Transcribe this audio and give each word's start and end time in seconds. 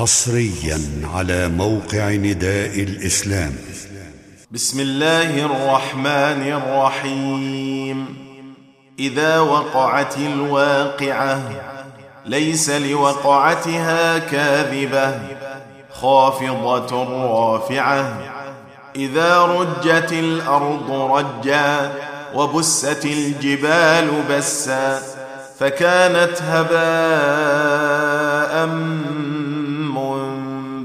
حصريا 0.00 0.80
على 1.14 1.48
موقع 1.48 2.10
نداء 2.10 2.80
الإسلام. 2.80 3.52
بسم 4.50 4.80
الله 4.80 5.46
الرحمن 5.46 6.52
الرحيم. 6.52 8.16
إذا 8.98 9.38
وقعت 9.38 10.16
الواقعة 10.18 11.40
ليس 12.26 12.70
لوقعتها 12.70 14.18
كاذبة 14.18 15.20
خافضة 15.92 17.04
رافعة. 17.26 18.18
إذا 18.96 19.42
رجت 19.42 20.12
الأرض 20.12 20.90
رجا 20.90 21.92
وبست 22.34 23.04
الجبال 23.04 24.10
بسا 24.30 25.02
فكانت 25.58 26.42
هباء 26.42 27.80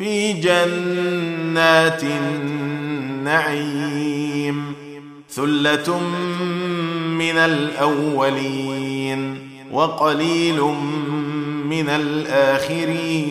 في 0.00 0.32
جنات 0.32 2.02
النعيم 3.22 4.74
ثلة 5.30 6.00
من 7.08 7.36
الأولين 7.36 9.38
وقليل 9.72 10.60
من 11.64 11.88
الآخرين 11.88 13.30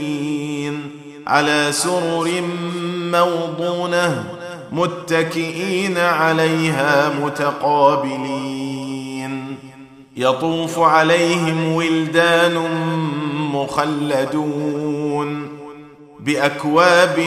على 1.28 1.68
سرر 1.72 2.42
موضونة 3.12 4.24
متكئين 4.72 5.98
عليها 5.98 7.12
متقابلين 7.24 8.70
يطوف 10.18 10.80
عليهم 10.80 11.74
ولدان 11.74 12.56
مخلدون 13.54 14.79
بأكواب 16.20 17.18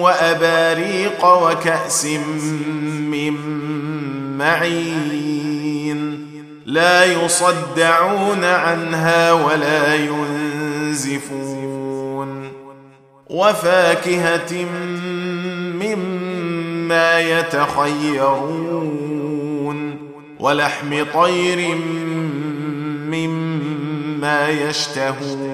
وأباريق 0.00 1.24
وكأس 1.24 2.06
من 3.10 3.34
معين. 4.38 6.26
لا 6.66 7.04
يصدعون 7.04 8.44
عنها 8.44 9.32
ولا 9.32 9.94
ينزفون. 9.94 11.44
وفاكهة 13.26 14.66
مما 15.82 17.20
يتخيرون. 17.20 18.64
ولحم 20.40 21.04
طير 21.14 21.74
مما 23.10 24.48
يشتهون. 24.48 25.53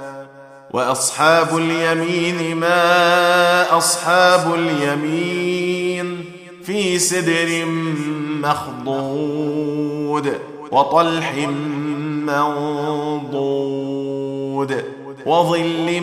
وأصحاب 0.73 1.57
اليمين 1.57 2.57
ما 2.57 3.77
أصحاب 3.77 4.53
اليمين 4.53 6.25
في 6.63 6.99
سدر 6.99 7.65
مخضود 8.43 10.33
وطلح 10.71 11.33
منضود 13.51 14.83
وظل 15.25 16.01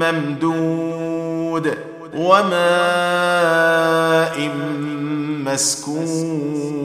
ممدود 0.00 1.74
وماء 2.14 2.50
مسكوب 5.46 6.78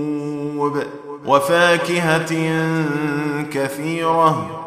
وفاكهة 1.25 2.31
كثيرة 3.51 4.66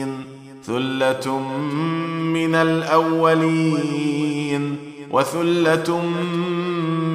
ثله 0.65 1.39
من 2.33 2.55
الاولين 2.55 4.11
وثله 5.11 6.01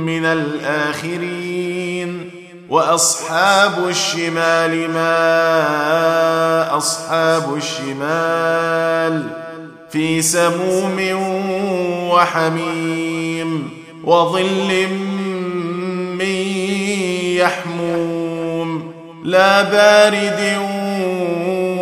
من 0.07 0.25
الاخرين 0.25 2.31
واصحاب 2.69 3.89
الشمال 3.89 4.91
ما 4.91 6.77
اصحاب 6.77 7.55
الشمال 7.57 9.31
في 9.91 10.23
سموم 10.23 10.97
وحميم 12.11 13.71
وظل 14.05 14.87
من 16.19 16.37
يحموم 17.37 18.93
لا 19.25 19.63
بارد 19.63 20.59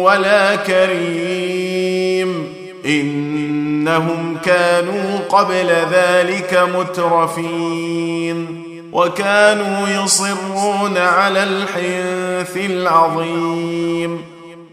ولا 0.05 0.57
كريم. 0.57 2.55
إنهم 2.87 4.37
كانوا 4.45 5.19
قبل 5.29 5.73
ذلك 5.93 6.69
مترفين. 6.75 8.65
وكانوا 8.93 9.89
يصرون 9.89 10.99
على 10.99 11.43
الحنث 11.43 12.57
العظيم. 12.57 14.25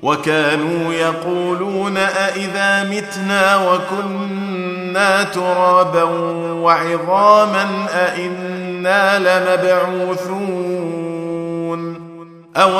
وكانوا 0.03 0.93
يقولون 0.93 1.97
أإذا 1.97 2.83
متنا 2.83 3.71
وكنا 3.71 5.23
ترابا 5.23 6.03
وعظاما 6.53 7.67
أإنا 7.93 9.19
لمبعوثون. 9.19 10.81
أو 12.57 12.79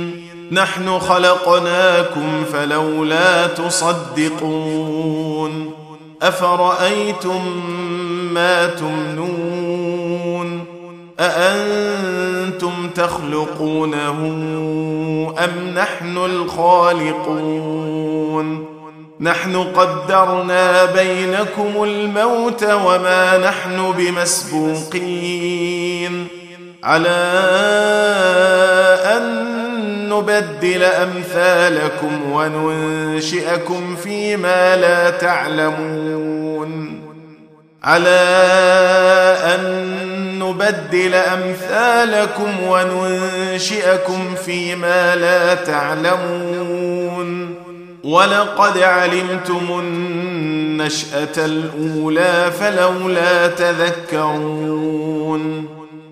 نحن 0.51 0.99
خلقناكم 0.99 2.43
فلولا 2.53 3.47
تصدقون 3.47 4.91
أفرأيتم 6.21 7.41
ما 8.33 8.65
تمنون 8.67 10.65
أأنتم 11.19 12.89
تخلقونه 12.95 14.11
أم 15.39 15.51
نحن 15.75 16.17
الخالقون 16.17 17.71
نحن 19.19 19.55
قدرنا 19.55 20.85
بينكم 20.85 21.83
الموت 21.83 22.63
وما 22.63 23.37
نحن 23.37 23.91
بمسبوقين 23.97 25.41
على 26.83 27.31
نبدل 30.11 30.83
أمثالكم 30.83 32.31
وننشئكم 32.31 33.95
فيما 33.95 34.75
لا 34.75 35.09
تعلمون. 35.09 37.01
على 37.83 38.19
أن 39.43 40.39
نبدل 40.39 41.15
أمثالكم 41.15 42.63
وننشئكم 42.63 44.35
فيما 44.45 45.15
لا 45.15 45.55
تعلمون. 45.55 47.55
ولقد 48.03 48.77
علمتم 48.77 49.79
النشأة 49.79 51.37
الأولى 51.37 52.51
فلولا 52.59 53.47
تذكرون. 53.47 54.41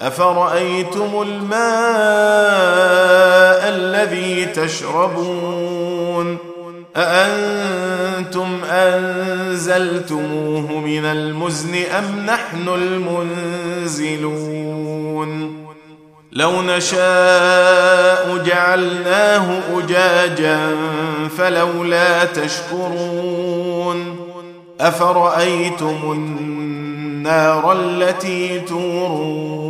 أفرأيتم 0.00 1.22
الماء 1.22 1.60
الذي 3.68 4.44
تشربون؟ 4.44 6.36
أأنتم 6.96 8.60
أنزلتموه 8.70 10.00
من 10.72 11.04
المزن 11.04 11.74
أم 11.74 12.26
نحن 12.26 12.68
المنزلون؟ 13.88 14.30
لو 16.32 16.62
نشاء 16.62 18.36
جعلناه 18.46 19.60
أجاجا 19.78 20.58
فلولا 21.38 22.24
تشكرون. 22.24 24.16
أفرأيتم 24.80 25.98
النار 26.12 27.72
التي 27.72 28.60
تورون؟ 28.60 29.69